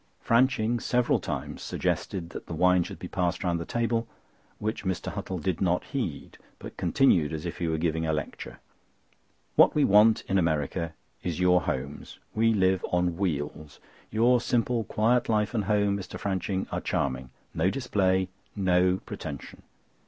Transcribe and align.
Franching 0.25 0.81
several 0.81 1.19
times 1.19 1.61
suggested 1.61 2.31
that 2.31 2.47
the 2.47 2.55
wine 2.55 2.81
should 2.81 2.97
be 2.97 3.07
passed 3.07 3.43
round 3.43 3.59
the 3.59 3.65
table, 3.67 4.07
which 4.57 4.83
Mr. 4.83 5.13
Huttle 5.13 5.39
did 5.39 5.61
not 5.61 5.83
heed; 5.83 6.39
but 6.57 6.75
continued 6.75 7.31
as 7.31 7.45
if 7.45 7.59
he 7.59 7.67
were 7.67 7.77
giving 7.77 8.07
a 8.07 8.11
lecture: 8.11 8.57
"What 9.55 9.75
we 9.75 9.83
want 9.83 10.21
in 10.27 10.39
America 10.39 10.95
is 11.21 11.39
your 11.39 11.61
homes. 11.61 12.17
We 12.33 12.51
live 12.51 12.83
on 12.91 13.15
wheels. 13.15 13.79
Your 14.09 14.41
simple, 14.41 14.85
quiet 14.85 15.29
life 15.29 15.53
and 15.53 15.65
home, 15.65 15.97
Mr. 15.99 16.19
Franching, 16.19 16.65
are 16.71 16.81
charming. 16.81 17.29
No 17.53 17.69
display, 17.69 18.27
no 18.55 18.99
pretension! 19.05 19.61